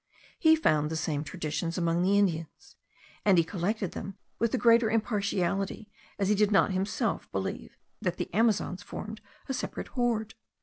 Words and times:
He 0.39 0.55
found 0.55 0.89
the 0.89 0.95
same 0.95 1.23
traditions 1.23 1.77
among 1.77 2.01
the 2.01 2.17
Indians; 2.17 2.75
and 3.23 3.37
he 3.37 3.43
collected 3.43 3.91
them 3.91 4.17
with 4.39 4.51
the 4.51 4.57
greater 4.57 4.89
impartiality 4.89 5.91
as 6.17 6.27
he 6.27 6.33
did 6.33 6.49
not 6.51 6.71
himself 6.71 7.31
believe 7.31 7.77
that 8.01 8.17
the 8.17 8.33
Amazons 8.33 8.81
formed 8.81 9.21
a 9.47 9.53
separate 9.53 9.89
horde. 9.89 10.33